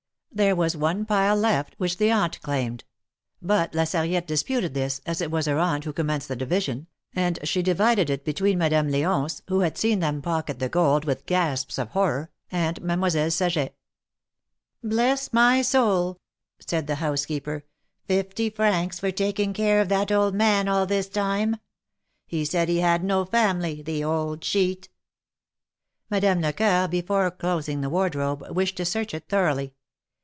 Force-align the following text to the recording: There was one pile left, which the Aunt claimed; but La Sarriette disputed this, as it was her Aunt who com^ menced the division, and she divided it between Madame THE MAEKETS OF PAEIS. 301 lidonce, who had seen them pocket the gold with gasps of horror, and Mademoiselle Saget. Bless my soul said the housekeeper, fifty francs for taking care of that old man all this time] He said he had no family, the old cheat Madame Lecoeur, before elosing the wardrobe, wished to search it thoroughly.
There 0.33 0.55
was 0.55 0.77
one 0.77 1.05
pile 1.05 1.35
left, 1.35 1.73
which 1.77 1.97
the 1.97 2.09
Aunt 2.09 2.41
claimed; 2.41 2.85
but 3.41 3.75
La 3.75 3.83
Sarriette 3.83 4.25
disputed 4.27 4.73
this, 4.73 5.01
as 5.05 5.19
it 5.19 5.29
was 5.29 5.45
her 5.45 5.59
Aunt 5.59 5.83
who 5.83 5.91
com^ 5.91 6.05
menced 6.05 6.27
the 6.29 6.37
division, 6.37 6.87
and 7.13 7.37
she 7.43 7.61
divided 7.61 8.09
it 8.09 8.23
between 8.23 8.57
Madame 8.57 8.91
THE 8.91 8.99
MAEKETS 9.03 9.39
OF 9.39 9.45
PAEIS. 9.45 9.45
301 9.45 9.45
lidonce, 9.45 9.49
who 9.49 9.59
had 9.59 9.77
seen 9.77 9.99
them 9.99 10.21
pocket 10.21 10.59
the 10.59 10.69
gold 10.69 11.03
with 11.03 11.25
gasps 11.25 11.77
of 11.77 11.89
horror, 11.89 12.31
and 12.49 12.81
Mademoiselle 12.81 13.29
Saget. 13.29 13.75
Bless 14.81 15.33
my 15.33 15.61
soul 15.61 16.17
said 16.65 16.87
the 16.87 16.95
housekeeper, 16.95 17.65
fifty 18.05 18.49
francs 18.49 19.01
for 19.01 19.11
taking 19.11 19.51
care 19.51 19.81
of 19.81 19.89
that 19.89 20.13
old 20.13 20.33
man 20.33 20.69
all 20.69 20.85
this 20.85 21.09
time] 21.09 21.57
He 22.25 22.45
said 22.45 22.69
he 22.69 22.77
had 22.79 23.03
no 23.03 23.25
family, 23.25 23.81
the 23.81 24.01
old 24.05 24.43
cheat 24.43 24.87
Madame 26.09 26.39
Lecoeur, 26.39 26.87
before 26.87 27.29
elosing 27.29 27.81
the 27.81 27.89
wardrobe, 27.89 28.45
wished 28.51 28.77
to 28.77 28.85
search 28.85 29.13
it 29.13 29.27
thoroughly. 29.27 29.73